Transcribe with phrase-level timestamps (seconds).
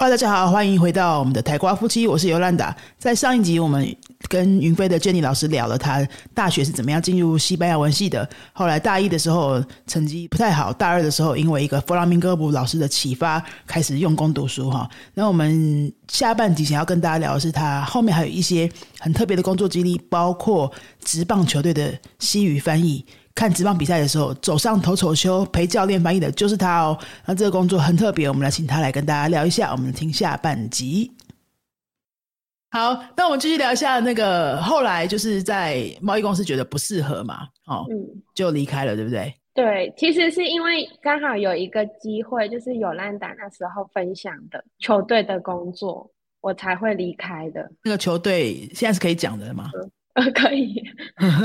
[0.00, 2.74] 哇大家好，欢迎回到我们的台瓜夫妻，我是尤兰达。
[2.96, 3.94] 在上一集，我们
[4.30, 8.26] 跟云飞的 Jenny 老师聊了他大学是怎么样进入西班牙文系的。
[8.54, 14.88] 后来大一的时候成绩不太好，大二的时候因为一个弗拉明戈布老师的启发，开始用功读书哈。
[15.12, 18.66] 那我们下半集想要跟大家聊的是他后面还有一些
[19.00, 20.72] 很特别的工作经历，包括
[21.04, 23.04] 职棒球队的西语翻译。
[23.40, 26.98] 看职棒比赛的时候，走上投手丘陪教练翻译的就是他哦。
[27.24, 29.72] 那这个工作很特别，我们来请他来跟大家聊一下。
[29.72, 31.10] 我们听下半集。
[32.70, 37.96] 好，那我们继续聊一下那个后来就是在贸易公司觉得不适合嘛，哦，嗯
[38.34, 39.34] 就离开了，对不对？
[39.54, 46.10] 对，其实是因为刚好有一个机会，就是有兰达那时候分享的球队的工作，
[46.42, 47.72] 我才会离开的。
[47.84, 49.70] 那个球队现在是可以讲的吗？
[50.14, 50.82] 呃，可以。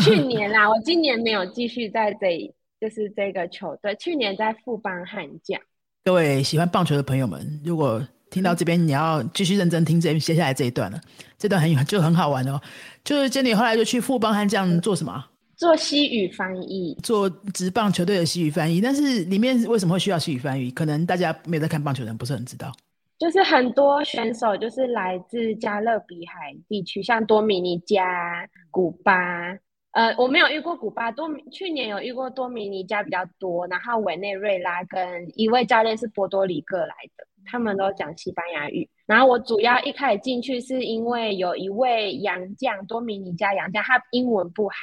[0.02, 3.96] 去年啦，我今年没有继续在这，就是这个球队。
[3.96, 5.60] 去年在富邦悍将。
[6.04, 11.00] 各位喜欢棒球的朋友们，如果听到这边，你要继续认真听这接下来这一段了。
[11.38, 12.60] 这段很就很好玩哦。
[13.04, 15.26] 就是经理后来就去富邦悍将做什么？
[15.58, 18.82] 做西语翻译，做职棒球队的西语翻译。
[18.82, 20.70] 但是里面为什么会需要西语翻译？
[20.72, 22.74] 可能大家没有在看棒球的人不是很知道。
[23.18, 29.58] 就是很多选手就是来自加勒比海地区，像多米尼加、古巴。
[29.92, 35.00] 呃，我没有遇过古巴，多去年有遇过多米尼加比较多，然后委内瑞拉跟
[35.40, 38.90] 一位教练是波多黎各来的，他们都讲西班牙语。
[39.06, 44.76] 然后我主要一开始进去是因为有一位洋将，多米尼加洋将，他英文不好，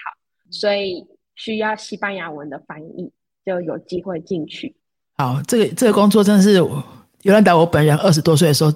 [0.50, 3.12] 所以需要西班牙文的翻译，
[3.44, 4.74] 就有机会进去。
[5.18, 6.58] 好，这个这个工作真的是。
[7.22, 8.72] 尤兰达，我本人二十多岁的时候，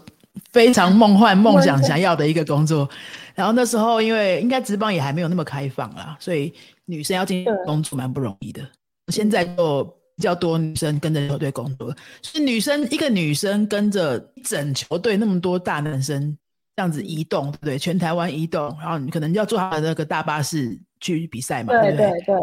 [0.52, 2.88] 非常梦幻、梦想、想要的一个工作。
[3.34, 6.52] 然后那时候，因为应该职棒也还没有那么开放啦，所以
[6.84, 8.62] 女生要进工作蛮不容易的。
[9.08, 9.84] 现在就
[10.16, 16.36] 比较多女生跟着球队工作，是女生一个女生跟着整球队那么多大男生
[16.76, 17.78] 这样子移动，对不对？
[17.78, 22.34] 全台湾移动，然后你可能要坐他的那个大巴士去比赛嘛，对对对。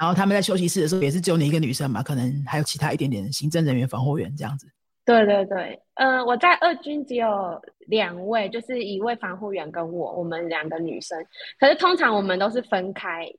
[0.00, 4.66] 然后他们在休息室的时候，也是只有你一个女生嘛，可能还有其他一点点行政人员、防护员这样子。
[5.10, 11.18] 对对对，嗯，我在二军只有两位，就是一位防护员跟我，我们两个女生。
[11.58, 13.30] 可是通常我们都是分开，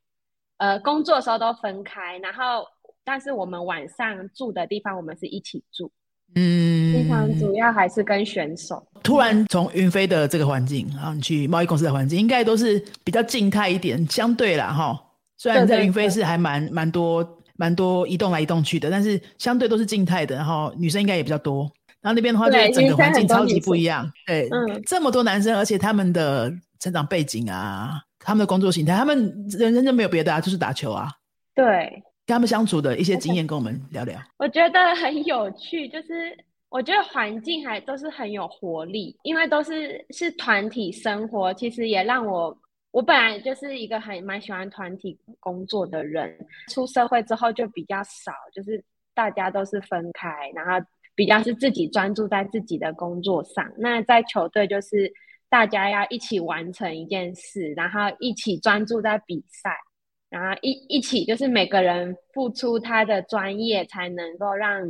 [0.58, 2.66] 呃，工作的时候都分开，然后
[3.04, 5.92] 但是我们晚上住的地方我们是一起住。
[6.36, 8.86] 嗯，平常主要还是跟选手。
[9.04, 14.98] 突然从云飞的这个环境，然后你去贸易公司的环境，应该都是比较静态一点，相对啦哈。
[15.38, 17.38] 虽然在云飞是还蛮蛮多。
[17.62, 20.36] 蛮多移动来移动去的，但是相对都是静态的。
[20.36, 21.72] 然后女生应该也比较多。
[22.02, 24.12] 然后那边的话，就整个环境超级不一样。
[24.26, 31.08] 对，嗯，这么多男生，而且他们的成长背景啊，他们的工作形态，他们人生就没有别的啊，就是打球啊。
[31.54, 34.20] 对，跟他们相处的一些经验，跟我们聊聊。
[34.40, 36.36] 我觉得很有趣，就是
[36.70, 42.58] 我觉得环境还都是很有活力，因为都是是团体生活，其实也让我。
[42.92, 46.38] 我本来就是一个很蛮喜欢团体工作的人，
[46.70, 50.86] 出社会之后就比较少，就是大家都是分开，然后
[51.16, 53.72] 比较是自己专注在自己的工作上。
[53.78, 55.10] 那在球队就是
[55.48, 59.74] 大家要一起完成一件事，然后一起专注在比赛，
[60.30, 64.86] 然后一一起就是每个人付出他的专业，才能够让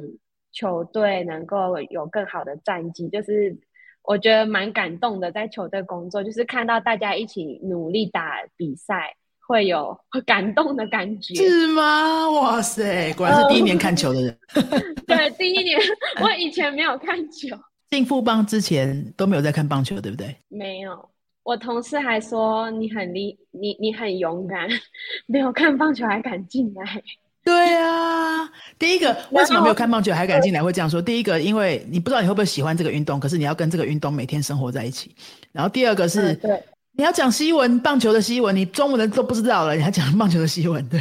[0.52, 3.56] 球队能够有更好的战绩，就是。
[4.04, 9.16] 我觉得蛮感动的，在球队工作，就是看到大家一起努力打比赛，
[9.48, 11.36] 会有感动的感觉。
[11.36, 12.30] 是吗？
[12.32, 14.38] 哇塞，果然是第一年看球的人。
[15.06, 15.80] 对，第一年，
[16.22, 17.56] 我以前没有看球。
[17.90, 20.36] 进富邦之前都没有在看棒球，对不对？
[20.48, 21.10] 没有，
[21.44, 24.68] 我同事还说你很厉，你你很勇敢，
[25.28, 27.04] 没有看棒球还敢进来。
[27.44, 28.47] 对啊，
[28.78, 30.62] 第一个为什么没有看棒球还敢进来？
[30.62, 31.02] 会这样说。
[31.02, 35.16] 第一个，因为你不知道你会不会喜欢这个运动，可是你要跟这个运动每天生活在一起。
[35.52, 40.99] 然后第二个是，对，你要讲西文，棒球的西文，你中文的都不知道了，你还讲棒球的西文，对。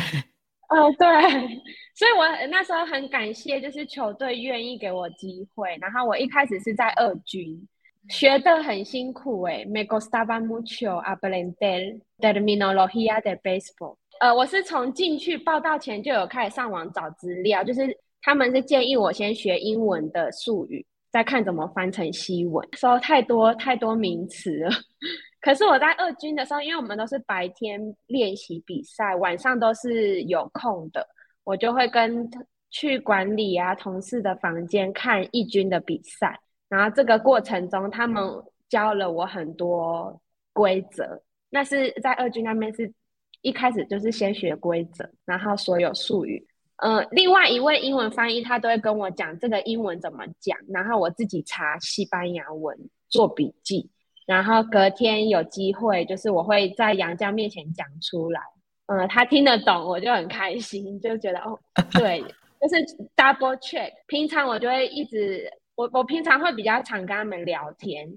[0.70, 1.06] 哦，对，
[1.94, 5.76] 所以我那时候很感谢，就是球队愿意给我机会。
[5.80, 7.60] 然后我一开始是在二军，
[8.08, 9.66] 学的很辛苦诶。
[9.66, 13.96] Me gustaba mucho aprender terminología de baseball。
[14.20, 17.80] 呃，我是从进去报道前就有开始上网找资料，就是
[18.20, 22.66] 他们是建议我先学英文的术语，再看怎么翻成西文。
[22.76, 24.70] 说太多太多名词了，
[25.40, 31.08] 可是我在二军的时候，因为我们都是白天练习比赛，晚上都是有空的，
[31.42, 32.28] 我就会跟
[32.70, 36.38] 去管理啊同事的房间看一军的比赛，
[36.68, 38.22] 然后这个过程中他们
[38.68, 40.20] 教了我很多
[40.52, 42.92] 规则，那是在二军那边是。
[43.42, 46.46] 一开始就是先学规则，然后所有术语。
[46.76, 52.76] 呃，另外一位英文翻译他都会跟我讲这个英文怎么讲，然后我自己查西班牙文
[53.08, 53.90] 做笔记，
[54.26, 58.40] 然后隔天有机会就是我会在杨绛面前讲出来，
[58.86, 61.58] 嗯，他听得懂我就很开心，就觉得哦，
[61.92, 62.20] 对，
[62.60, 62.76] 就是
[63.14, 63.92] double check。
[64.06, 68.08] 平常我就会一直，我我平常会比较常跟他们聊天。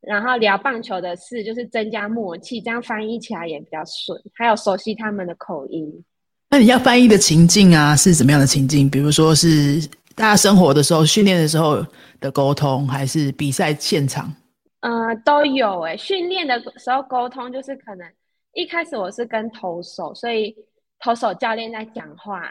[0.00, 4.18] 然后聊棒球的事，就是增加默契，这样翻译起来也比较顺。
[4.34, 6.04] 还有熟悉他们的口音。
[6.48, 8.88] 那你要翻译的情境啊，是怎么样的情境？
[8.88, 9.78] 比如说是
[10.16, 11.84] 大家生活的时候、训练的时候
[12.18, 14.34] 的沟通，还是比赛现场？
[14.80, 15.96] 呃，都有诶。
[15.96, 18.10] 训练的时候沟通，就是可能
[18.54, 20.56] 一开始我是跟投手，所以
[20.98, 22.50] 投手教练在讲话，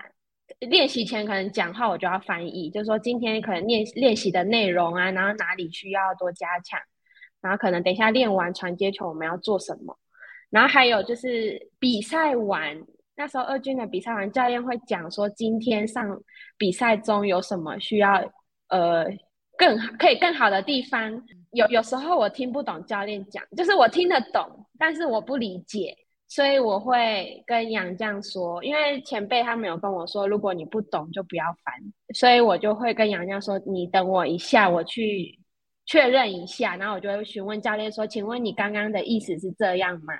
[0.59, 6.79] 练习前可能讲话我就要翻译，就是说今天可能练练习的内容啊，然后哪里需要多加强。
[7.41, 9.97] 然后可能等一下练完传接球，我们要做什么？
[10.49, 12.75] 然后还有就是比赛完，
[13.15, 16.19] 那时候二军的比赛完，教练会讲说今天上
[16.57, 18.15] 比赛中有什么需要
[18.69, 19.05] 呃
[19.57, 21.23] 更可以更好的地方。
[21.51, 25.95] 有有时候我听不懂教练讲，就是我听得懂，但是我不理解，
[26.27, 31.73] 所以我会跟杨绛说，因为前辈他们有跟我说，如果你不懂就不要烦，
[32.13, 35.38] 所以我就会跟杨绛说，你等我一下，我去。
[35.89, 40.13] 确认一下，然后我就会询问教练说：“请问你刚刚的意思是这样吗？”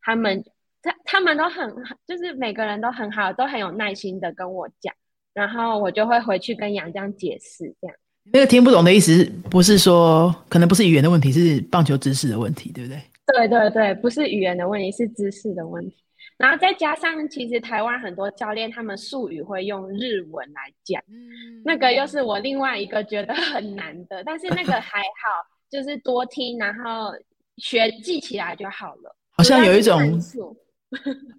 [0.00, 0.42] 他们
[0.80, 1.70] 他他们都很
[2.06, 4.94] 就是每个人都很好，都很有耐心的跟我讲，
[5.34, 7.66] 然后我就会回去跟杨江解释。
[7.82, 7.96] 这样
[8.32, 12.98] 那个听不懂的意思，不是说可能不是语言的问题，是棒球知识的问题，对不对？
[13.26, 15.96] 对对对，不是语言的问题，是知识的问题。
[16.40, 24.24] 然后再加上，其实台湾很多教练他们术语会用日文来讲，嗯那个又是我另外一个觉得很难的。
[24.24, 27.12] 但是那个还好，就是多听，然后
[27.58, 29.14] 学记起来就好了。
[29.32, 30.00] 好像有一种，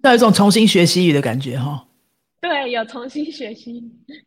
[0.04, 1.84] 有一种重新学习语的感觉哈。
[2.40, 3.82] 对，有重新学习。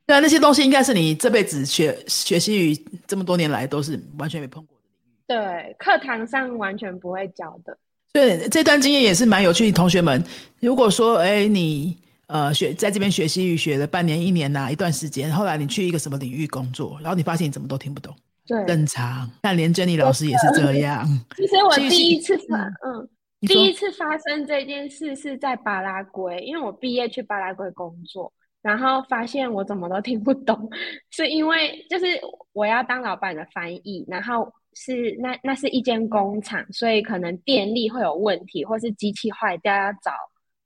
[0.06, 2.76] 对啊，那些东西应该是你这辈子学学习语
[3.08, 5.64] 这么多年来都是完全没碰过的领域。
[5.66, 7.78] 对，课堂上完全不会教的。
[8.16, 9.70] 对，这段经验也是蛮有趣。
[9.70, 10.24] 同学们，
[10.62, 11.98] 如果说，哎，你
[12.28, 18.16] 呃学在这边学西语学了半年、一年呐，一段时间，后来你去一个什么领域工作，然后你发现你怎么都听不懂，
[18.48, 19.30] 对，正常。
[19.42, 21.06] 但连 Jenny 老师也是这样。
[21.36, 22.58] 其实我第一次发，
[22.88, 23.10] 嗯，
[23.42, 28.32] 第一次发生这件事是在巴拉圭，因为我毕业去巴拉圭工作，
[28.66, 30.70] 然后发现我怎么都听不懂，
[31.12, 32.06] 是因为就是
[32.54, 34.52] 我要当老板的翻译，然后。
[34.78, 40.12] 是那那是一间工厂，所以可能电力会有问题，或是机器坏掉要找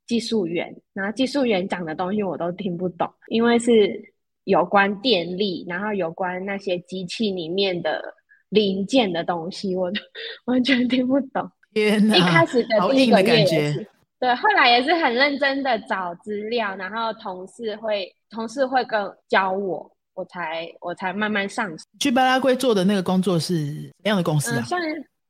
[0.08, 4.04] 技术员，然后技术员讲的东西我都听不懂，因为是
[4.46, 8.02] 有关电力，然后有关那些机器里面的
[8.50, 10.02] 零件的东西，我都
[10.52, 11.48] 完全听不懂。
[11.76, 12.18] 天哪！
[12.18, 13.88] 一开始的第一个月也是，
[14.20, 19.90] 对，后来也是很认真的找资料，然后同事会同事会跟教我。
[20.16, 21.86] 我才我才慢慢上手。
[21.98, 24.62] 去巴拉圭做的那个工作是什么样的公司啊？
[24.64, 24.82] 算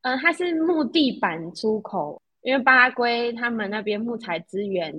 [0.02, 4.92] 嗯，它是木地板出口，因为巴拉圭他们那边木材资源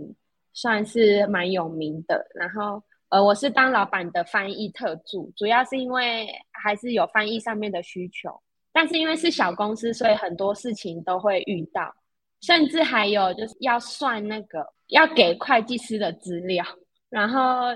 [0.52, 2.24] 算是蛮有名的。
[2.36, 8.30] 然后呃，我是当老板的翻译特助，主要是因为还是有翻译上面的需求。
[8.72, 11.92] 但是因为是小公司，所以很多事情都会遇到，
[12.40, 16.64] 甚至还有就是要算那个要给会计师的资料，
[17.08, 17.74] 然后。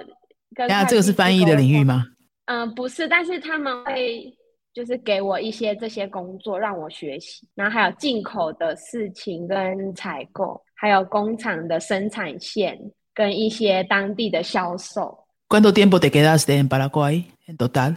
[0.68, 2.04] 啊，这个是翻译的领域吗？
[2.44, 4.33] 嗯，不是，但是他们会
[4.73, 12.78] 就是给我一些这些工作让我学习，然后还有进口的事情跟采购，还有工厂的生产线
[13.12, 15.26] 跟一些当地的销售。
[15.49, 17.97] ¿Cuánto tiempo te quedaste en Paraguay en total?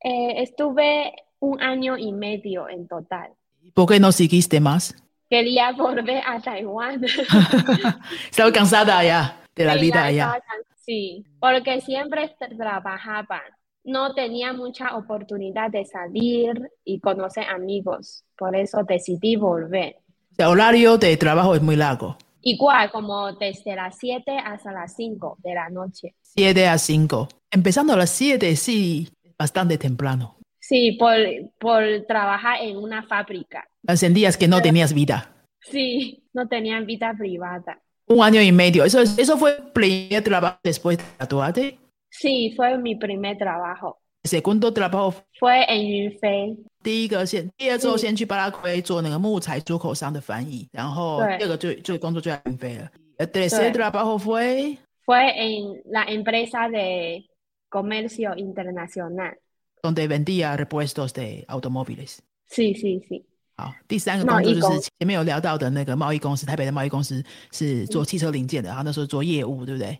[0.00, 3.30] Eh, estuve un año y medio en total.
[3.72, 4.94] ¿Por qué no seguiste más?
[5.34, 7.04] Quería volver a Taiwán.
[8.30, 10.40] Estaba cansada ya de la vida allá.
[10.76, 13.42] Sí, porque siempre trabajaba,
[13.82, 19.96] no tenía mucha oportunidad de salir y conocer amigos, por eso decidí volver.
[20.38, 22.16] El horario de trabajo es muy largo.
[22.42, 26.14] Igual, como desde las 7 hasta las 5 de la noche.
[26.22, 27.28] 7 a 5.
[27.50, 30.36] Empezando a las 7, sí, bastante temprano.
[30.63, 31.15] Sí, por,
[31.59, 33.67] por trabajar en una fábrica.
[33.95, 35.33] Sentías que no tenías vida.
[35.61, 37.81] Sí, no tenían vida privada.
[38.07, 38.83] Un año y medio.
[38.83, 41.79] ¿Eso, eso fue el primer trabajo después de tatuarte?
[42.09, 43.99] Sí, fue mi primer trabajo.
[44.23, 46.57] ¿El segundo trabajo fue en Yunfei.
[46.81, 52.89] 第一个先，第二之后先去巴拉圭做那个木材出口商的翻译，然后第二个就就工作就在云飞了。
[53.17, 57.25] El tercer trabajo fue fue en la empresa de
[57.69, 59.37] comercio internacional
[59.83, 62.21] donde vendía repuestos de automóviles.
[62.49, 63.23] Sí, sí, sí.
[63.55, 69.99] 好，第三个工作就是前面有聊到的那个贸易公司，台北的贸易公司是做汽车零件的，然后那时候做业务，对不对？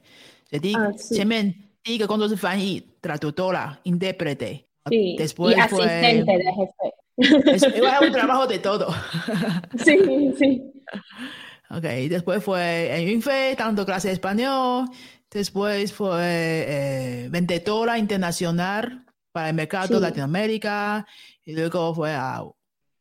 [0.49, 0.75] 所以第一
[1.13, 4.65] 前面 第一个工作是翻译，traductora, intérprete.
[4.89, 7.53] Sí, Después y asistente fue de jefe.
[7.53, 8.93] es, es un trabajo de todo.
[9.77, 9.97] Sí,
[10.37, 10.63] sí.
[11.69, 14.89] Ok, después fue en Yunfe dando clase de español.
[15.29, 19.02] Después fue eh, vendedora internacional
[19.34, 19.94] para el mercado Sí.
[19.94, 21.04] de Latinoamérica.
[21.44, 22.40] Y luego fue a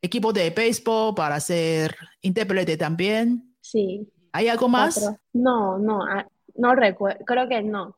[0.01, 3.55] equipo de béisbol para ser intérprete también.
[3.61, 4.11] Sí.
[4.31, 4.99] ¿Hay algo más?
[5.31, 7.95] No, no, ah, no recuerdo, creo que no.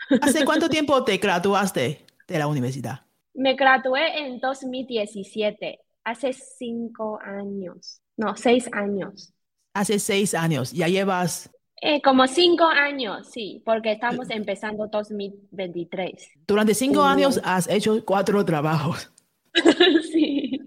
[0.20, 3.02] ¿Hace cuánto tiempo te graduaste de la universidad?
[3.34, 9.32] Me gradué en 2017, hace cinco años, no, seis años.
[9.74, 10.72] Hace seis años.
[10.72, 16.30] Ya llevas, Eh, como cinco años, sí, porque estamos empezando 2023.
[16.46, 17.04] durante cinco Uh.
[17.04, 19.10] años has hecho cuatro trabajos.
[20.12, 20.58] Sí.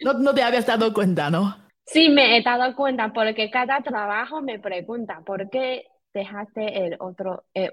[0.00, 1.56] No, no te habías dado cuenta, ¿no?
[1.84, 7.44] Sí, me he dado cuenta porque cada trabajo me pregunta, ¿por qué dejaste el otro
[7.54, 7.72] eh,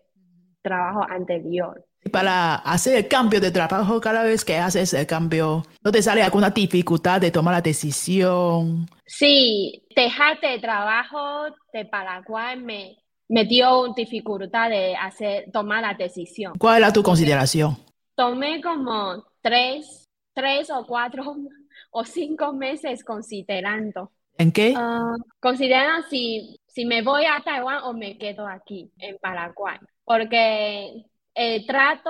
[0.62, 1.86] trabajo anterior?
[2.12, 6.24] Para hacer el cambio de trabajo, cada vez que haces el cambio, ¿no te sale
[6.24, 8.90] alguna dificultad de tomar la decisión?
[9.06, 16.54] Sí, dejaste el trabajo de Paraguay me, me dio dificultad de hacer, tomar la decisión.
[16.58, 17.78] ¿Cuál era tu consideración?
[18.16, 21.36] Tomé como tres, tres o cuatro
[21.92, 24.12] o cinco meses considerando.
[24.38, 24.74] ¿En qué?
[24.76, 31.06] Ah, considerando si, si me voy a Taiwán o me quedo aquí en Paraguay, porque
[31.40, 32.10] el trato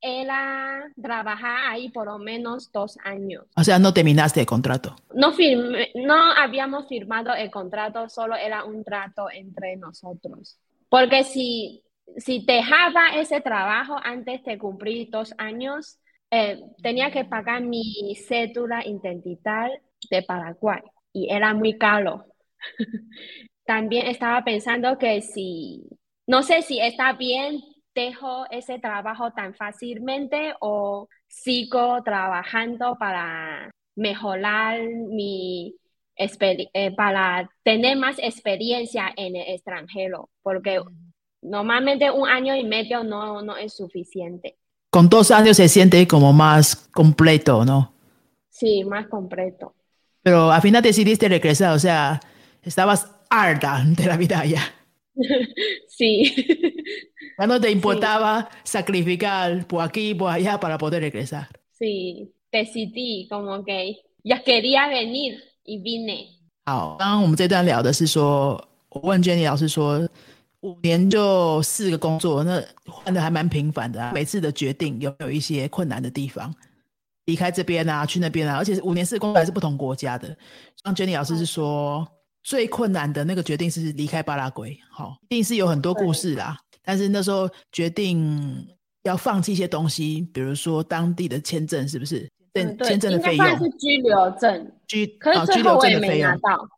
[0.00, 3.46] era trabajar ahí por lo menos dos años.
[3.56, 4.94] O sea, no terminaste el contrato.
[5.14, 10.58] No firmé- no habíamos firmado el contrato, solo era un trato entre nosotros.
[10.90, 11.82] Porque si,
[12.18, 15.98] si dejaba ese trabajo antes de cumplir dos años,
[16.30, 19.70] eh, tenía que pagar mi cédula identidad
[20.10, 20.82] de Paraguay
[21.12, 22.26] y era muy caro.
[23.64, 25.84] También estaba pensando que si,
[26.26, 27.60] no sé si está bien,
[27.94, 35.74] dejo ese trabajo tan fácilmente o sigo trabajando para mejorar mi
[36.18, 40.80] eh, para tener más experiencia en el extranjero, porque
[41.42, 44.56] normalmente un año y medio no, no es suficiente.
[44.90, 47.92] Con dos años se siente como más completo, ¿no?
[48.48, 49.74] Sí, más completo.
[50.22, 52.20] Pero al final decidiste regresar, o sea,
[52.62, 54.62] estabas harta de la vida allá.
[55.88, 56.32] Sí,
[57.38, 61.48] Ya no te importaba sacrificar por aquí y por allá para poder regresar.
[61.78, 66.28] sí, decidí como que ya quería venir y vine.
[66.66, 70.06] 好，刚刚我们这段聊的是说，我问 Jenny 老师说，
[70.60, 74.12] 五年就四个工作，那换的还蛮频繁的、啊。
[74.12, 76.52] 每次的决定有没有一些困难的地方？
[77.26, 80.36] 离开这边啊，去那边啊，而且五年四个工作还是不同国家的。
[80.82, 82.06] 像 Jenny 老师是说，
[82.42, 86.58] 最困难的那个决定是离开巴拉圭，好、一定是有很多故事啦。
[86.88, 88.66] 但是那时候决定
[89.02, 92.26] 要放弃一些东西，比如说当地的签证，是不是？
[92.82, 96.30] 签证的费用算是，居留证，居可是居留后我也没证的费用。
[96.30, 96.68] 拿到。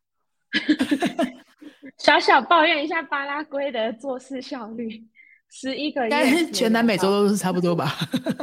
[1.96, 5.00] 小小抱怨一下巴拉圭的做事效率，
[5.48, 7.94] 十一个应月但是全南美洲都是差不多吧？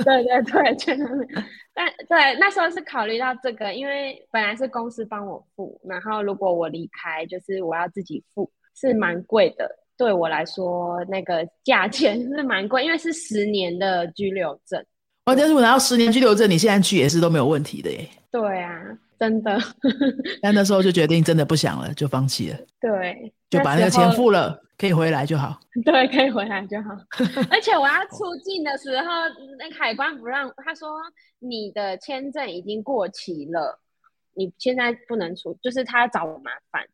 [0.06, 1.26] 对对对，全南美。
[1.74, 9.70] 但对那时候是考虑到这个，因为本来是公司帮我付，然后如果我离开，就是我要自己付，是蛮贵的。
[9.98, 14.84] 对我来说，那个价钱 是蛮贵，因为是十年的居留证。
[15.26, 18.08] 哇，但是我拿到十年居留证，你现在去也是都没有问题的耶。
[18.32, 18.82] 对啊，
[19.20, 19.58] 真的，
[20.42, 25.60] 但那时候就决定真的不想了，就放弃了， 对，就把那个钱付了，可以回来就好。
[25.84, 26.92] 对，可以回来就好。
[27.50, 29.06] 而且我要出境的时候，
[29.58, 30.90] 那个海关不让，他说
[31.40, 33.80] 你的签证已经过期了，
[34.34, 36.86] 你现在不能出，就是他找我麻烦。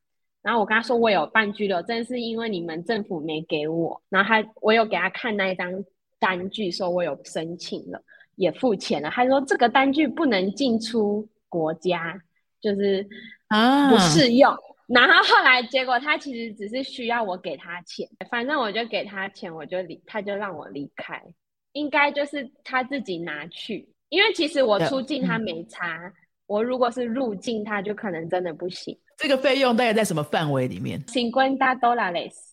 [0.43, 3.99] 然后我跟他说我有办居留证，是因为你们政府没给我。
[4.09, 5.71] 然后他我有给他看那一张
[6.19, 8.03] 单据，说我有申请了，
[8.35, 9.09] 也付钱了。
[9.09, 12.21] 他说这个单据不能进出国家，
[12.61, 13.07] 就是
[13.47, 14.53] 啊不适用。
[14.87, 21.23] 然后后来结果他其实只是需要我给他钱，反正我就给他钱，我就离，他就让我离开。
[21.71, 26.11] 应该就是他自己拿去，因为其实我出境他没查，
[26.45, 28.95] 我如果是入境他就可能真的不行。
[29.17, 31.03] 这个费用大概在什么范围里面。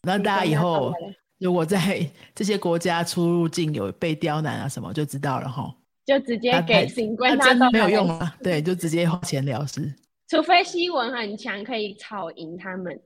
[0.03, 0.93] 那大家以后
[1.39, 5.75] 如果在这些国家出入境有被刁难啊什么，就知道了哈。
[6.07, 9.95] 就直接给那那 cincuenta 那真没有用啊，对，就直接花钱了事。
[10.29, 13.01] 除非西文很强，可以吵赢他们。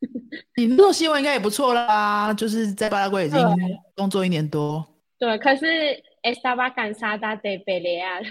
[0.56, 3.38] 你那新闻应该也不错啦，就是在巴拉圭已经
[3.94, 4.84] 工作一年多。
[5.18, 5.64] 对，可是
[6.22, 8.24] estaba cansada de pelear。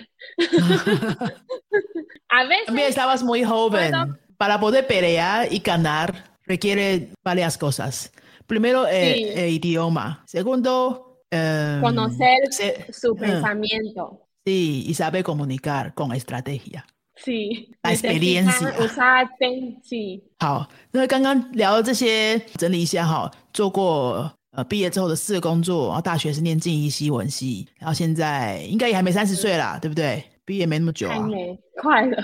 [2.28, 3.92] a También veces estabas muy joven.
[4.35, 4.37] Bueno.
[4.37, 8.11] Para poder pelear y ganar requiere varias cosas.
[8.47, 9.25] Primero, eh, Sí.
[9.41, 10.25] el idioma.
[10.27, 14.27] Segundo, 呃 conocer se- su 嗯 pensamiento.
[14.45, 16.85] Sí, y sabe comunicar con estrategia。
[17.15, 18.75] Sí, La necesitan experiencia.
[18.81, 30.25] usar pen- sí.好，那刚刚聊的这些，整理一下哈，做过呃毕业之后的四个工作，然后大学是念静宜西文系，然后现在应该也还没三十岁啦，对不对？
[30.45, 31.15] 毕业没那么久啊。
[31.15, 32.23] 还没快了。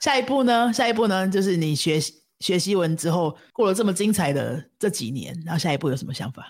[0.00, 0.72] 下一步呢？
[0.72, 1.28] 下一步呢？
[1.28, 1.98] 就是你学
[2.40, 6.48] 学西文之后，过了这么精彩的这几年，然后下一步有什么想法？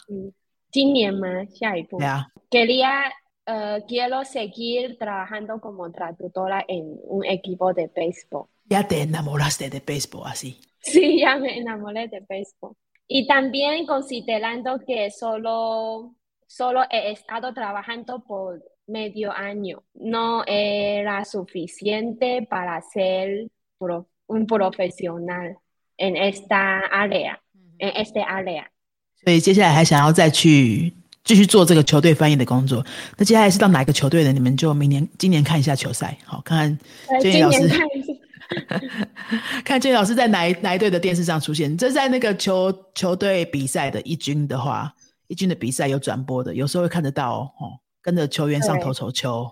[0.71, 1.27] 今年吗？
[1.55, 3.11] 下一步对啊， quería
[3.47, 8.47] eh, quiero seguir trabajando como traductora en un equipo de béisbol.
[8.69, 10.61] ya te enamoraste de béisbol así。
[10.81, 12.75] Sí, ya me enamoré de béisbol.
[13.09, 16.15] Y también considerando que solo,
[16.47, 25.58] solo he estado trabajando por medio año, no era suficiente para ser pro- un profesional
[25.98, 27.40] en esta área,
[27.80, 28.66] en este área.
[29.24, 32.86] 所以接下来还想要再去继续做这个球队翻译的工作。
[33.18, 34.34] 那接下来是到哪个球队的？
[34.34, 36.80] 你们就明年、今年看一下球赛，好看看
[37.16, 38.14] 呃建议老师今年看一下
[39.64, 41.78] 看建议老师在哪一哪一队的电视上出现。
[41.78, 44.94] 这在那个球球队比赛的一军的话，
[45.28, 49.50] 一军的比赛有转播的，有时候会看得到哦，哦跟着球员上投手球。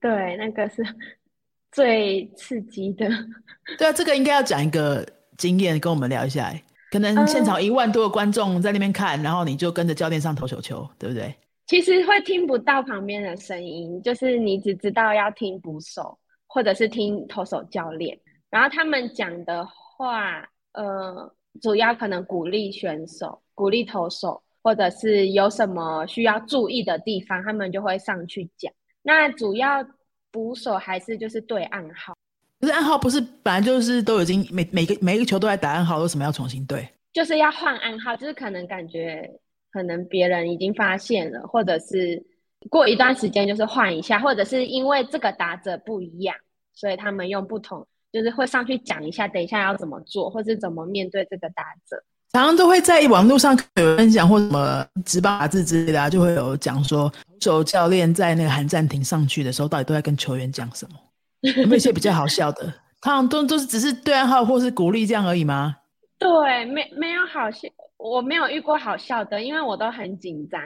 [0.00, 0.84] 对，那个是
[1.72, 3.08] 最刺激的。
[3.76, 5.04] 对啊，这个应该要讲一个
[5.36, 6.54] 经验跟我们聊一下。
[6.92, 11.34] 可能现场一万多个观众在那边看，然后你就跟着教练上投手球，对不对？
[11.66, 18.16] 其实会听不到旁边的声音，就是你只知道要听捕手或者是听投手教练，
[18.50, 28.72] 然后他们讲的话，呃，主要可能鼓励选手、鼓励投手，或者是有什么需要注意的地方，他们就会上去讲。
[29.02, 29.86] 那主要
[30.32, 32.16] 捕手还是就是对暗号，
[32.58, 36.88] 可是暗号不是本来就是都已经每每个每一个球都在打暗号，为什么要重新对？
[37.12, 39.30] 就是要换暗号，就是可能感觉
[39.70, 42.24] 可能别人已经发现了，或者是
[42.70, 46.34] 过一段时间就是换一下，或者是因为这个打者不一样，
[46.72, 52.02] 所以他们用不同，就是会上去讲一下，等一下要怎么做，或是怎么面对这个打者。
[52.34, 60.98] 常常都会在网络上有分享或什么直棒打字之类的、啊，就会有讲说，手教练在那个喊暂停上去的时候，到底都在跟球员讲什么？
[61.42, 62.64] 有没有一些比较好笑的？
[63.00, 65.76] 通常都都是只是对暗号或是鼓励这样而已吗？
[66.18, 67.68] 对，没没有好笑，
[67.98, 70.60] 我没有遇过好笑的，因为我都很紧张，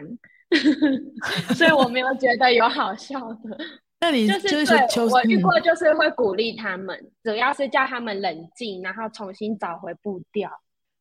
[1.55, 3.59] 所以我没有觉得有好笑的。
[4.01, 10.49] 那你就是就是对我遇过，就是会鼓励他们，主要是叫他们冷静，然后重新找回步调。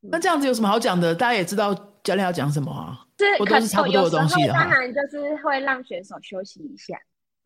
[0.01, 1.13] 那这样子有什么好讲的？
[1.13, 3.03] 大家也知道教练要讲什么啊？
[3.17, 6.95] 是可不都是差不多的东西的当然就是会让选手休息一下，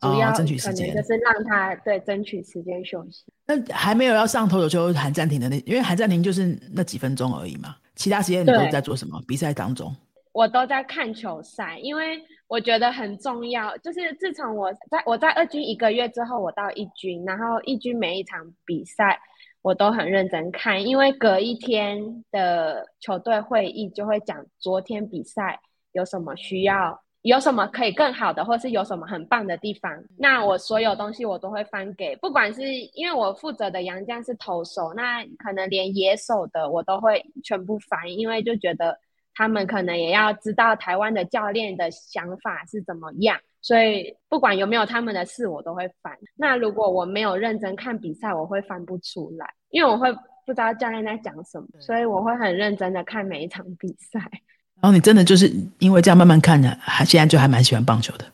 [0.02, 3.24] 哦主要争取时间就是让他对争取时间休息。
[3.48, 9.22] 那还没有要上投手球喊暂停的那，因为喊暂停就是那几分钟而已嘛，其他时间你都在做什么？
[9.26, 9.96] 比赛当中？
[10.34, 13.76] 我都在看球赛，因为我觉得很重要。
[13.78, 19.20] 就是自从我在我在二军一个月之后，我到一军，然后一军每一场比赛
[19.62, 25.60] 我都很认真看，因为隔一天的球队会议就会讲昨天比赛
[25.92, 29.92] 有什么需要，有什么可以更好的，或是有什么很棒的地方。
[30.18, 32.62] 那我所有东西我都会翻给，不管是
[32.94, 38.98] 因为我负责的杨将是投手，那可能连野手的我都会全部翻，因为就觉得。
[39.42, 46.16] 他们可能也要知道台湾的教练的想法是怎么样，所以不管有没有他们的事，我都会翻。
[46.36, 50.14] 那如果我没有认真看比赛，我会翻不出来，因为我会
[50.46, 54.20] 不知道教练在讲什么，所以我会很认真的看每一场比赛。
[54.80, 58.26] 然后你真的就是因为这样慢慢看的，还现在就还蛮喜欢棒球的。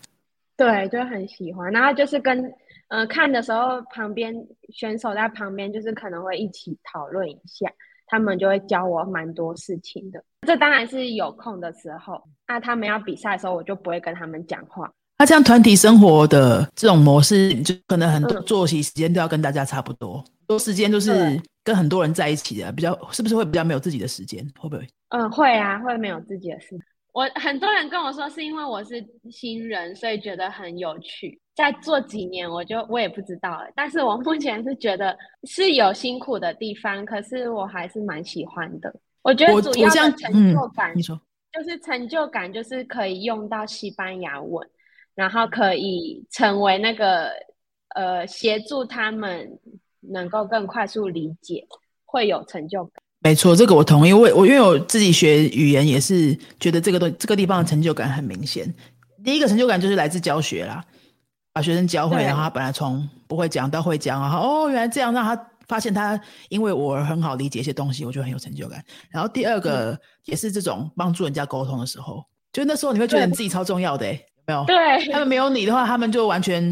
[0.58, 1.72] 对，就很喜欢。
[1.72, 2.54] 然后就是跟
[2.90, 4.36] 呃看的时候，旁边
[4.74, 7.72] 选手在旁边，就是可能会一起讨论一下。
[8.08, 12.22] 他们就会教我蛮多事情的，这当然是有空的时候。
[12.48, 14.90] 那他们要比赛的时候，我就不会跟他们讲话。
[15.20, 24.48] 那这样团体生活的这种模式，就可能很多嗯作息时间都要跟大家差不多，多时间都是跟很多人在一起的，比较是不是会比较没有自己的时间？
[24.60, 24.88] 会不会？
[25.10, 26.80] 嗯，会啊，会没有自己的事。
[27.18, 31.42] 我很多人跟我说，是因为我是新人，所以觉得很有趣。
[31.56, 33.68] 再做几年，我就我也不知道了。
[33.74, 38.94] 但是我目前是觉得是有辛苦的地方，可是我还是蛮喜欢的。
[39.24, 41.20] 我觉得主要成嗯就感你说
[41.52, 44.70] 就是成就感，就是可以用到西班牙文，
[45.16, 47.32] 然后可以成为那个
[47.96, 49.60] 呃协助他们
[50.02, 51.66] 能够更快速理解，
[52.06, 52.97] 会有成就感。
[53.20, 54.14] 没错，这个我同意。
[54.14, 58.74] 我我因为我自己学语言也是觉得这个东这个地方的成就感很明显。
[59.24, 60.84] 第一个成就感就是来自教学啦，
[61.52, 68.82] 把学生教会，然后他本来从不会讲到会讲，然后哦原来这样，让他发现他因为我很好理解一些东西，我就很有成就感。
[69.10, 74.66] 然后第二个、也是这种帮助人家沟通的时候，就那时候你会觉得你自己超重要的、欸，有没有？
[74.66, 76.64] 对他们没有你的话，他们就完全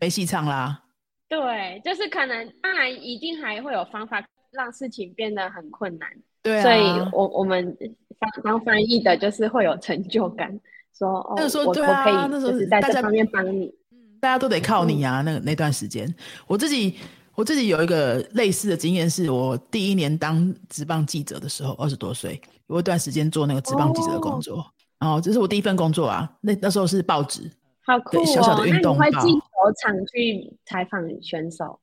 [0.00, 0.82] 没戏唱啦。
[1.28, 4.22] 对，就是可能当然一定还会有方法
[4.56, 6.08] 让事情变得很困难，
[6.42, 7.76] 对啊，所以我我们
[8.18, 10.58] 当当翻译的就是会有成就感，
[10.98, 13.72] 说哦，那个时候我对啊我可以那时候就是在这方面帮你。
[14.18, 15.20] 大家都得靠你啊。
[15.20, 16.12] 那个那段时间，
[16.46, 16.96] 我自己
[17.34, 24.64] 我自己有一个类似的经验，是我第一年当职棒记者的时候，二十多岁，有一段时间做那个职棒记者的工作。
[24.98, 27.42] 然后这是我第一份工作啊，那那时候是报纸，
[27.84, 28.24] 好酷哦！
[28.24, 29.46] 对小小的运动报那你会进球
[29.82, 31.78] 场去采访选手？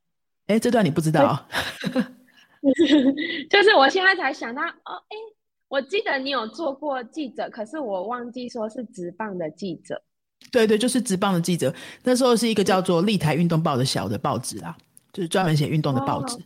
[0.47, 1.45] 哎，这段你不知道，
[3.49, 5.17] 就是我现在才想到哦，哎，
[5.67, 10.01] 我记得你有做过记者，可是我忘记说是直棒的记者。
[10.51, 11.73] 对对，就是直棒的记者。
[12.03, 14.75] 那时候是一个叫做立台运动报的小的报纸啦，
[15.11, 16.35] 就是专门写运动的报纸。
[16.35, 16.41] 哦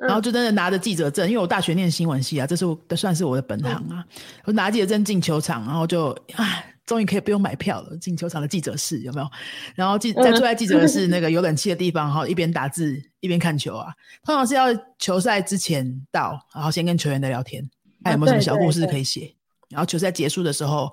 [0.00, 4.02] 然后就真的拿着记者证，因为我大学念新闻系啊，这是我这算是我的本行啊。
[4.46, 9.30] 我拿记者证进球场，然后就啊，终于可以不用买票了，进球场的记者室有没有？
[9.76, 13.94] 然后记在坐在记者室那个有冷气的地方，然后一边打字一边看球啊。
[14.24, 14.66] 通常是要
[14.98, 17.62] 球赛之前到，然后先跟球员的聊天，
[18.02, 19.32] 看有没有什么小故事可以写。
[19.68, 20.92] 然后球赛结束的时候，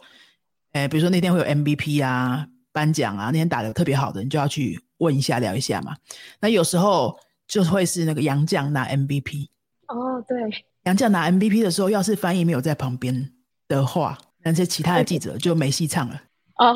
[0.74, 5.96] 哎，比如说那天会有 MVP 啊颁奖啊，那天打的特别好的，你就要去问一下聊一下嘛。
[6.40, 7.18] 那有时候。
[7.48, 9.48] 就会是那个杨绛拿 MVP
[9.88, 10.38] 哦，对，
[10.84, 13.32] 杨绛拿 MVP 的时候，要是翻译没有在旁边
[13.70, 14.18] 的话，
[14.52, 16.22] 那些其他的记者就没戏唱了。
[16.58, 16.74] 哦，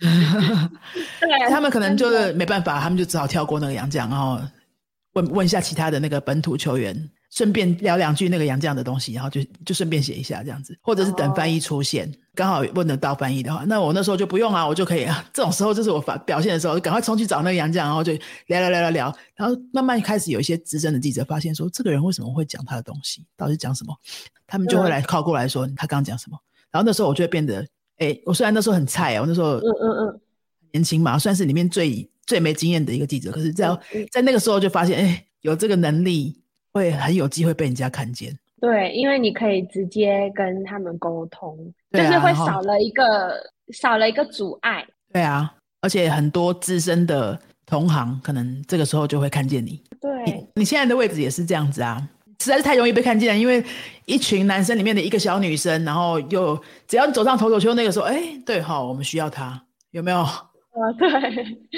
[0.00, 4.40] 对， 他们可能就是没办法，他们就只好跳过那个杨绛，然后
[5.12, 15.24] 问问一下其他的那个本土球员，顺便聊两句那个杨绛的东西，然后就就顺便写一下这样子，或者是等翻译出现，刚好问得到翻译的话，那我那时候就不用啊，我就可以啊。
[15.32, 18.12] 这种时候就是我发表现的时候，赶快冲去找那个杨绛，然后就
[18.46, 23.94] 聊聊聊聊聊，然后慢慢开始有一些资深的记者发现说，这个人为什么会讲他的东西，到底讲什么，
[24.48, 26.36] 他们就会来靠过来说他刚刚讲什么，
[26.72, 27.64] 然后那时候我就会变得，
[27.98, 30.20] 哎，我虽然那时候很菜哦，那时候嗯嗯嗯
[30.72, 33.68] 年轻嘛，算是里面最最没经验的一个记者，可是在
[34.10, 36.40] 在那个时候就发现，哎，有这个能力
[36.72, 38.36] 会很有机会被人家看见。
[38.60, 41.56] 对，因为你可以直接跟他们沟通，
[41.90, 43.34] 就是会少了一个
[43.72, 44.86] 少了一个阻碍。
[45.12, 49.82] 对啊，而且很多资深的同行可能这个时候就会看见你。
[50.00, 52.08] 对你，你现在的位置也是这样子啊，
[52.44, 53.40] 实在是太容易被看见了。
[53.40, 53.64] 因为
[54.04, 60.18] 一群男生里面的一个小女生，然后又只要你走上投手丘，那个时候，哎，对哈、我们需要她，有没有？
[60.18, 60.42] 啊，
[60.98, 61.08] 对，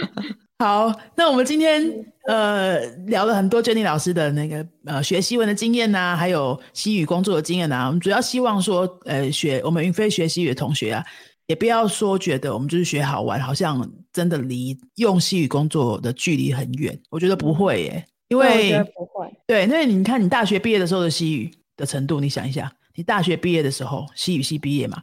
[0.59, 1.83] 好，那我们今天
[2.29, 11.05] 呃聊了很多 Jenny 老师的那个呃学西文的经验呐、还有西语工作的经验呐、我们主要希望说，呃，学我们云飞学西语的同学啊，
[11.49, 16.97] 也不要说觉得我们就是学好玩，好像真的离用西语工作的距离很远。
[17.11, 19.31] 我觉得不会耶，因为不会。
[19.47, 25.03] 对，因为你看你大学毕业的时候的西语的程度，你想一下，你大学毕业的时候西语系毕业嘛，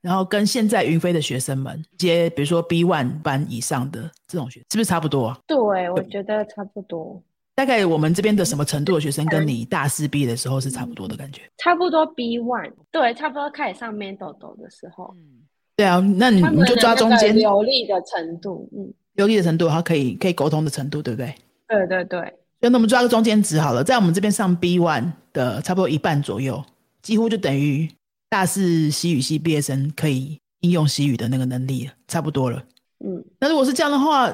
[0.00, 5.38] 然后跟现在云飞的学生们，接比如说 B one 班以上的这种学，是不是差不多啊？
[5.46, 5.56] 对，
[5.90, 7.22] 我觉得差不多，
[7.54, 11.42] 大概我们这边的什么程度的学生，跟你大四毕业的时候是差不多的感觉。
[11.58, 15.40] 差不多 B one，对，差不多开始上面抖抖的时候，嗯
[15.76, 21.34] 对啊，那你们你就抓中间流利的程度，嗯，流利的程度，它可以可以沟通的程度，对不对？
[21.68, 26.62] 对对对，就那我们抓个中间值好了，在我们这边上 B one 的差不多一半左右，
[27.02, 27.88] 几乎就等于
[28.28, 32.62] 大四西语系毕业生可以应用西语的那个能力了，差不多了。
[33.02, 34.28] 嗯，那如果是这样的话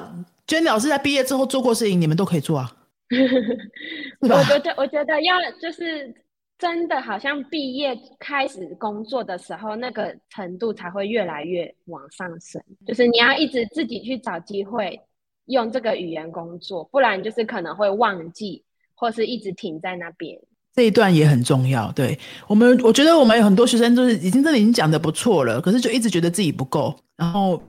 [0.45, 2.69] ，Jenny 老师在毕业之后做过事情，你们都可以做啊，
[4.19, 4.27] 我？
[4.43, 6.13] 觉得我觉得要就是
[6.59, 12.61] 真的好像毕业开始工作的时候，那个程度才会越来越往上升。
[12.85, 14.99] 就是你要一直自己去找机会
[15.47, 18.63] 用这个语言工作，不然就是可能会忘记，
[18.95, 20.39] 或是一直停在那边。
[20.73, 21.91] 这一段也很重要。
[21.93, 27.59] 对我们，我觉得我们有很多学生就是已经这里已经讲的不错了，可是就一直觉得自己不够，然后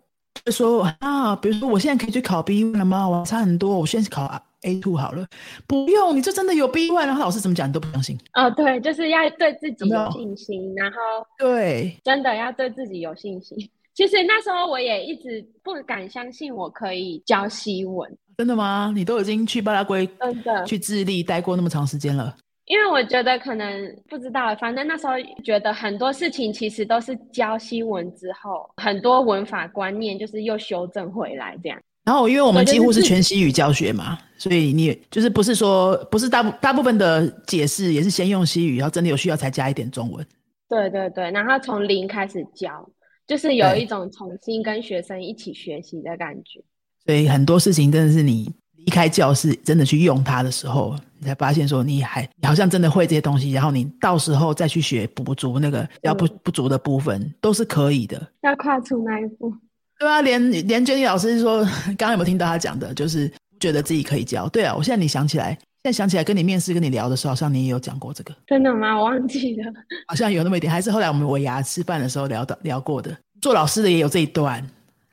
[0.45, 3.09] 就说啊，比如说我现在可以去考 B one 了吗？
[3.09, 4.31] 我差很多，我现在是考
[4.63, 5.27] A two 好了，
[5.67, 8.19] 不用，你这真的有 B one，然后老师怎么讲你都不相信。
[8.35, 10.99] 哦，对，就是要对自己有没有有信心，然后
[11.39, 13.57] 对，真的要对自己有信心。
[13.99, 18.93] 其实那时候我也一直不敢相信我可以教西文，真的吗？
[18.95, 20.65] 你都已经去巴拉圭、真的。
[20.65, 22.33] 去智利待过那么长时间了，
[22.67, 31.77] 因为我觉得可能不知道，反正那时候觉得很多事情其实都是教西文之后，很多文法观念就是又修正回来这样。
[32.05, 40.25] 然后因为我们几乎是全西语教学嘛，所以你就是不是说不是大部大部分的解释也是先用西语，然后真的有需要才加一点中文。
[40.69, 42.89] 对对对，然后从零开始教，
[43.29, 46.61] 就是有一种重新跟学生一起学习的感觉。
[47.07, 58.27] 所以很多事情真的是你离离开教室，真的去用它的时候，你才发现说你还好像真的会这些东西，然后你到时候再去学补足那个要不不足的部分，都是可以的。
[58.41, 59.55] 要跨出那一步。
[59.99, 61.63] 对啊，连连 Jenny 老师说，
[61.99, 62.95] 刚刚有没有听到他讲的？
[62.95, 64.49] 就是觉得自己可以教。
[64.49, 68.35] 对啊，我现在你想起来，现在想起来跟你面试跟你聊的时候，好像你也有讲过这个。
[68.47, 68.97] 真的吗？
[68.99, 69.73] 我忘记了。
[70.07, 73.17] 好像有那么一点，还是后来我们尾牙吃饭的时候聊的聊过的。
[73.41, 74.61] 做老师的也有这一段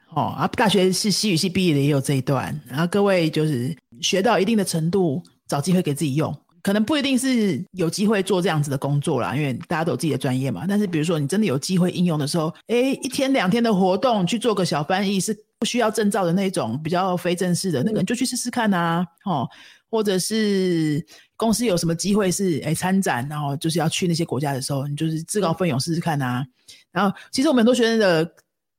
[0.09, 2.59] 哦，啊，大学是西语系毕业的也有这一段。
[2.67, 6.35] 然后各位就是学到一定的程度，找机会给自己用。
[6.63, 10.65] 可能不一定是有机会做这样子的工作啦，因为大家都有自己的专业嘛。
[10.67, 19.47] 但是比如说你真的有机会应用的时候，哎，一天两天的活动去做个小翻译是不需要证照的那种，比较非正式的那个，你就去试试看呐，哦，
[19.95, 21.01] 或者是
[21.37, 26.45] 公司有什么机会是哎参展，然后就是要去那些国家的时候，你就是自告奋勇试试看啊。
[26.91, 28.29] 然后其实我们很多学生的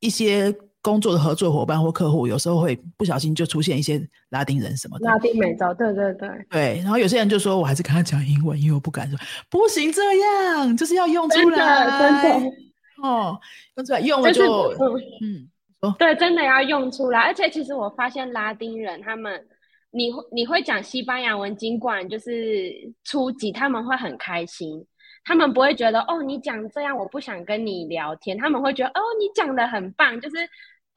[0.00, 0.54] 一些。
[0.82, 5.04] 工作的合作伙伴或客户，有时候会不小心就出现一些拉丁人什么的。
[5.04, 6.28] 拉丁美洲，对对对。
[6.48, 9.18] 对，然后有些人就说，我还是跟他讲英文，因为我不敢说，
[9.50, 12.50] 不行这样，就是要用出来，真的。
[13.02, 13.36] 哦，
[13.74, 14.44] 用出来，用了就，
[15.22, 15.48] 嗯，
[15.80, 17.18] 哦，对，真的要用出来。
[17.18, 19.44] 而且其实我发现拉丁人他们，
[19.96, 22.72] 你你会讲西班牙文，尽管就是
[23.04, 24.86] 初级，他们会很开心。
[25.24, 28.36] 他们不会觉得哦，你讲这样我不想跟你聊天。
[28.38, 30.36] 他们会觉得哦，你讲的很棒，就是。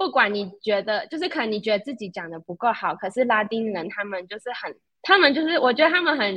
[0.02, 6.34] 不管你觉得，就是可能你觉得自己讲的不够好，可是拉丁人他们就是很，他们就是我觉得他们很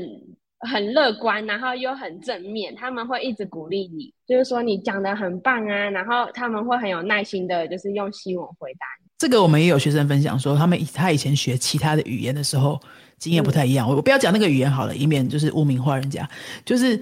[0.68, 8.87] 很乐观，然后又很正面，他们会一直鼓励你，就是说你讲的很棒啊，然后他们会很有耐心的，就是用西文回答。
[9.23, 12.81] 这个我们也有学生分享说，他们他以前学其他的语言的时候
[13.21, 13.89] 经验不太一样。
[13.89, 16.29] 我我不要讲那个语言好了，以免就是污名化人家。
[16.65, 17.01] 就是，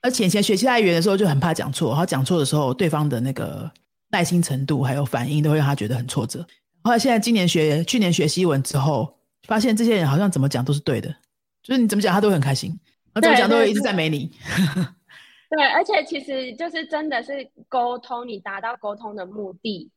[0.00, 3.68] 而且以前学其他语言的时候就很怕讲错，然后讲错的时候，对方的那个。
[4.10, 6.46] 耐心程度还有反应都会让他觉得很挫折。
[6.84, 9.12] 后来现在今年学去年学西文之后，
[9.48, 11.12] 发现这些人好像怎么讲都是对的，
[11.64, 12.78] 就是你怎么讲他都会很开心，
[13.20, 14.30] 怎么讲都会一直赞美你。
[15.50, 17.32] 对，而且其实就是真的是
[17.68, 19.90] 沟通，你达到沟通的目的。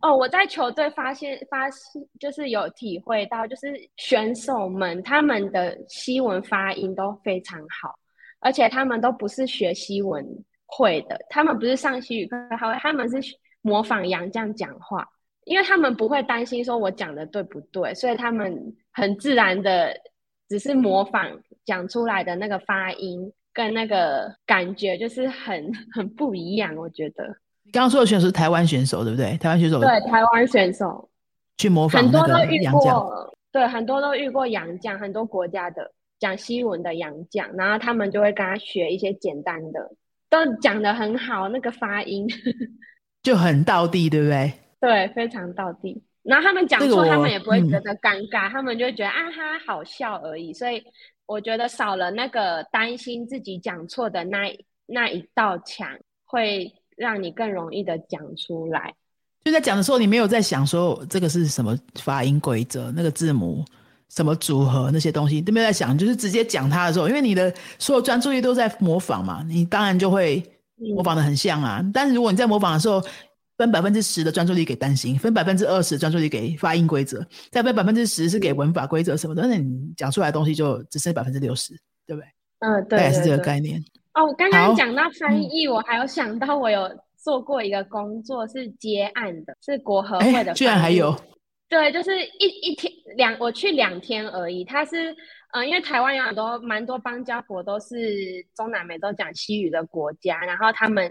[0.00, 7.98] 哦，我在球队发现发现就是有体会到，就是选手们他们的西文发音都非常好，
[8.40, 10.24] 而且他们都不是学西文
[10.66, 13.20] 会的，他们不是上西语课，他会他们是。
[13.64, 15.08] 模仿杨绛讲话，
[15.44, 19.96] 因为他们不会担心说我讲的对不对，所以他们很自然的
[20.48, 26.74] 只是模仿讲出来的那个发音跟那个感觉就是很很不一样。
[26.74, 27.32] 我觉得
[27.64, 29.36] 你刚刚说的选手是台湾选手，对不对？
[29.38, 31.08] 台湾选手对台湾选手
[31.56, 39.90] 去模仿很多都遇过，对很多都遇过洋将，很多国家的讲西文的洋将，然后他们就会跟他学一些简单的，
[40.28, 42.26] 都讲的很好，那个发音。
[43.22, 44.52] 就很到地，对不对？
[44.80, 46.02] 对，非常到地。
[46.24, 50.52] 然后他们讲错，他们也不会觉得尴尬，他们就觉得啊哈好笑而已。
[50.52, 50.82] 所以
[51.26, 55.88] 我觉得少了那个担心自己讲错的那那一道墙，
[56.24, 58.94] 会让你更容易的讲出来。
[59.44, 63.64] 就在讲的时候，你没有在想说这个是什么发音规则，那个字母
[64.08, 70.42] 什么组合那些东西都没有在想，就是直接讲它的时候，因为你的所有专注力都在模仿嘛，你当然就会。
[70.96, 73.00] 模仿的很像啊，但是如果你在模仿的时候
[73.56, 81.72] 分百分之十的专注力给担心，分百分之二十专注力给发音规则，再分百分之十是给文法规则什么的，那你讲出来的东西就只剩百分之六十，
[82.04, 82.26] 对不对？
[82.58, 83.80] 嗯，对，大概是这个概念。
[84.14, 91.14] 哦，我刚刚讲到翻译，我还有想到我有做过一个工作是接案的，是国合会的，居然还有。
[91.68, 94.62] 对，就是一一天两，我去两天而已。
[94.62, 95.16] 他是，
[95.54, 101.10] 呃，因为台湾有很多蛮多邦交国都是中南美洲讲西语的国家，然后他们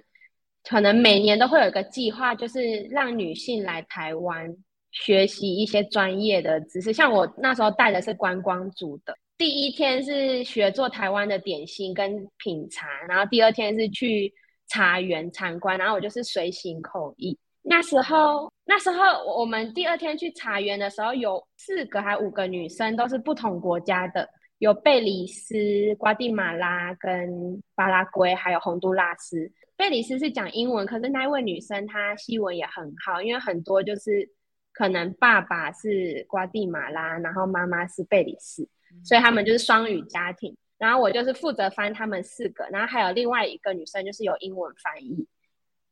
[0.63, 4.55] 可能每年都会有一个计划，就是让女性来台湾
[4.91, 6.93] 学习一些专业的知识。
[6.93, 14.31] 像我那时候带的是观光组的，第一天是学做台湾的点心跟品茶，然后第二天是去
[14.67, 17.35] 茶园参观，然后我就是随行口译。
[17.63, 19.01] 那时候，那时候
[19.35, 25.55] 我们第二天去茶园的时候，有四个还五个女生，都是不同国家的，有贝里斯、
[25.97, 29.51] 瓜地马拉跟巴拉圭，还有洪都拉斯。
[29.75, 34.29] 贝里斯是讲英文，可是那一位女生她西文也很好，因为很多就是
[34.71, 38.69] 可能爸爸是瓜地马拉，然后妈妈是贝里斯，
[39.03, 40.55] 所以他们就是双语家庭。
[40.77, 45.27] 然后我就是负责翻他们四个，然后还有另外一个女生就是有英文翻译。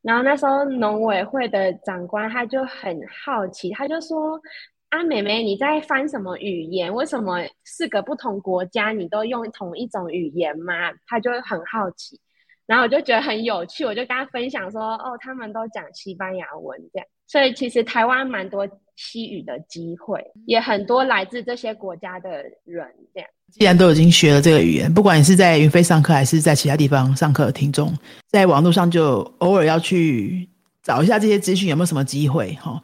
[0.02, 4.40] 然后那时候农委会的长官他就很好奇，他就说
[4.90, 6.92] ：“啊，妹妹，你在翻什么语言？
[6.92, 10.74] 为什么四个不同国家你都用同一种语言吗？”
[11.06, 12.18] 他就很好奇，
[12.66, 22.28] 然后我就觉得很有趣，我就跟他分享说：“哦，他们都讲西班牙文这样。”所以其实台湾蛮多西语的机会，也很多来自这些国家的
[22.64, 22.84] 人。
[23.14, 30.48] 这样，既然都已经学了这个语言，不管你是在云飞上课，还是在其他地方上课的听众，在网络上就偶尔要去
[30.82, 32.52] 找一下这些资讯，有没有什么机会？
[32.54, 32.82] 哈，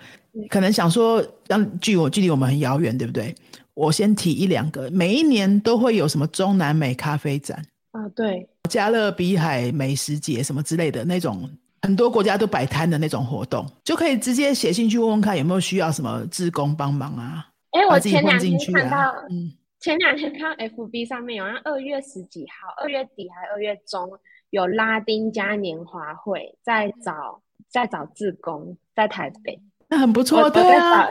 [0.48, 3.34] 可能想说，让距我距离我们很遥远，对不对？
[3.74, 11.50] 我先提一两个，每一年都会有什么中南美咖啡展啊，对，加勒比海美食节什么之类的那种。
[11.82, 17.48] 很多国家都摆摊的那种活动，就可以直接写信去问问看有没有需要什么志工帮忙啊？
[17.70, 24.10] 哎，我前两天看到，嗯，前两天看到 FB 上面，有像二月十几号，二月底还二月中
[24.50, 31.08] 有拉丁嘉年华会，在找在找志工在台北，那很不错，对啊，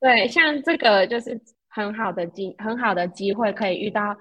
[0.00, 4.16] 对，像这个就是很好的机很好的机会，可以遇到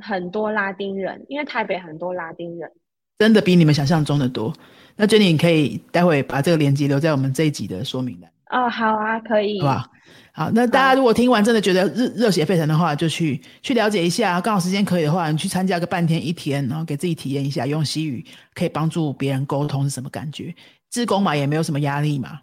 [0.00, 2.70] 很多拉丁人，因为台北很多拉丁人，
[3.18, 4.54] 真的比你们想象中的多。
[4.96, 8.30] 那 Jenny，你可以待会把这个链接留在我们这一集的说明栏。
[8.50, 9.90] 哦，好啊，可以，好吧？
[10.32, 14.40] 好，那大家如果听完真的觉得热热血沸腾的话，就去去了解一下。
[14.40, 20.54] 刚好时间可以的话，你去参加个半天一天，然后给自己体验一下用西语可以帮助别人沟通是什么感觉。
[20.90, 22.38] 自工嘛，也没有什么压力嘛，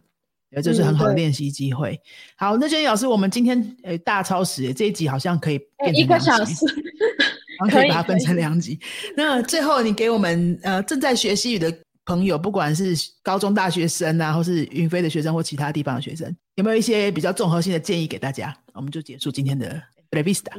[0.56, 1.98] 也就是很好的练习机会。
[2.36, 6.66] 好，那 Jenny 老师，我们今天诶大超时，这一集好像可以变成一个小时，
[7.60, 8.80] 然后可以把它分成两集。
[9.16, 11.74] 那最后你给我们呃正在学西语的。
[12.06, 18.56] 朋友，不管是高中大学生啊，或是云飞的学生，或其他地方的学生，有没有一些比较综合性的建议给大家？
[18.74, 20.52] 我们就结束今天的 prevista。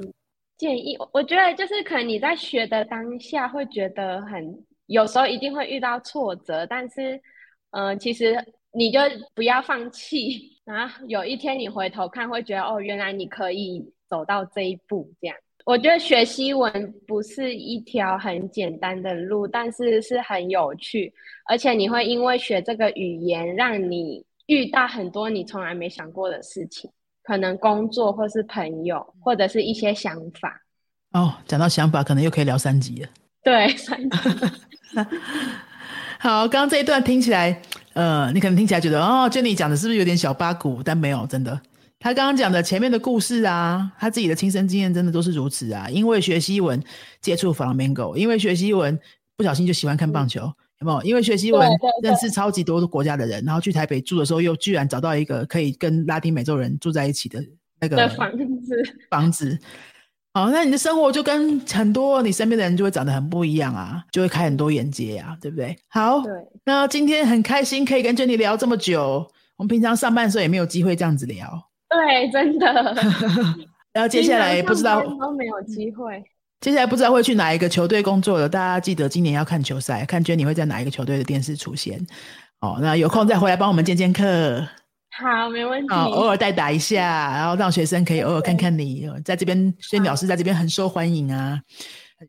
[0.57, 7.20] 建议，我觉得就是可能你在学的当下会觉得很，有时候一定会遇到挫折，但是，
[7.70, 8.37] 嗯，其实
[8.72, 9.00] 你就
[9.35, 15.37] 不要放弃， 然后有一天你回头看，会觉得哦，原来你可以走到这一步，这样。
[15.64, 21.12] 我觉得学西文不是一条很简单的路，但是是很有趣，
[21.48, 26.90] 而且你会因为学这个语言，让你遇到很多你从来没想过的事情，
[27.22, 30.61] 可能工作或是朋友，或者是一些想法。
[31.12, 33.09] 哦，讲到想法，可能又可以聊三集了。
[33.44, 34.18] 对， 三集。
[36.18, 37.61] 好，刚刚这一段听起来，
[37.92, 40.83] 呃，你可能听起来觉得，哦，就你讲的是不是有点小八股？
[40.83, 41.61] 但没有，真的。
[42.03, 45.88] 他刚刚讲的前面的故事啊，他自己的亲身经验真的都是如此啊。
[45.88, 46.83] 因为学西文
[47.21, 48.99] 接触 flamenco，因为学西文
[49.37, 50.41] 不小心就喜欢看棒球，
[50.81, 51.03] 有没有？
[51.03, 51.71] 因为学西文
[52.03, 57.41] 认识超级多国家的人，然后去台北住的时候，又居然找到一个可以跟拉丁美洲人住在一起的
[57.81, 58.97] 那个房子。
[59.09, 59.59] 房子，
[60.35, 65.77] 好，那你的生活就跟很多你身边的人就会长得很不一样啊，就会开很多眼界啊，对不对？
[65.88, 66.21] 好，
[66.65, 71.69] 那今天很开心可以跟 Jenny 聊这么久，我们平常上班的时候也没有机会这样子聊。
[71.92, 72.96] 对，真的。
[73.92, 76.22] 然后接下来不知道都没有机会。
[76.61, 78.48] 接下来不知道会去哪一个球队工作了。
[78.48, 81.98] 大家记得今年要看球赛，看娟你会在哪一个球队的电视出现。
[82.61, 84.66] 哦，那有空再回来帮我们见见客。
[85.18, 85.92] 好，没问题。
[85.92, 89.74] 偶尔代打一下，然后让学生可以偶尔看看你在这边。
[89.90, 91.61] 娟老师在这边很受欢迎啊。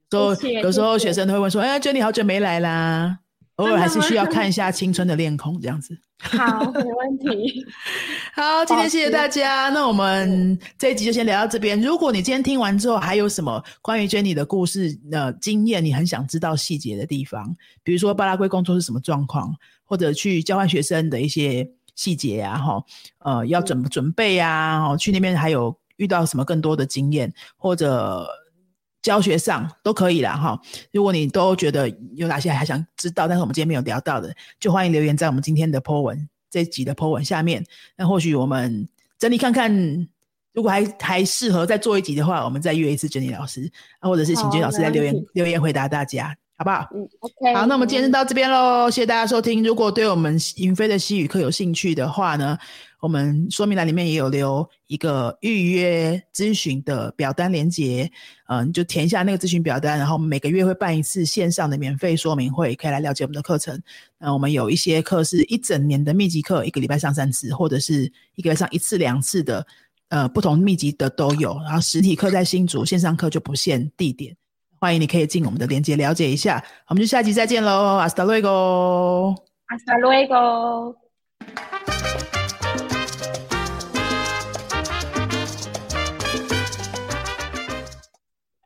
[0.10, 3.19] 都有时候学生都会问说：“哎，娟你好久没来啦。”
[3.58, 5.96] 偶尔还是需要看一下青春的脸孔这样子。
[6.24, 7.66] 好，没问题。
[8.34, 9.70] 好，今天谢谢大家。
[9.70, 11.80] 那我们这一集就先聊到这边。
[11.82, 22.82] 如果你今天听完之后还有什么关于 Jenny 的故事、呃经验，你很想知道细节的地方，比如说巴拉圭工作是什么状况，或者去交换学生的一些细节呀，哈，
[23.20, 24.82] 呃，要怎么准备呀？
[24.82, 28.28] 哦，去那边还有遇到什么更多的经验，或者。
[29.04, 30.60] 教学上都可以啦，哈。
[30.92, 37.63] 如果你都觉得有哪些还想知道，但是我们今天没有聊到的，就欢迎留言在我们今天的 po 文这集的 po 文下面。
[37.96, 38.88] 那或许我们
[39.20, 39.72] 整理看看，
[40.54, 46.88] 如果还还适合再做一集的话，我们再约一次 Jenny 老师，或者是请 Jenny 老师来留言留言回答大家，好不好？
[46.96, 47.54] 嗯，OK。
[47.56, 49.62] 好，那我们今天就到这边喽，谢谢大家收听。
[49.63, 52.58] 如果对我们云飞的西语课有兴趣的话呢？
[53.04, 58.10] 我们说明栏里面也有留一个预约咨询的表单连接，
[58.48, 63.78] 嗯，就填一下那个咨询表单，然后每个月会办一次线上的免费说明会，可以来了解我们的课程。
[64.18, 69.67] 那我们有一些课是一整年的密集课，一个礼拜上三次，或者是一个月上一次两次的，
[70.08, 71.60] 呃，不同密集的都有。
[71.65, 74.34] 然后实体课在新竹，线上课就不限地点。
[74.80, 76.63] 欢迎你可以进我们的链接了解一下。
[76.88, 80.96] 我们就下集再见喽，阿斯达瑞 o 阿斯达瑞 o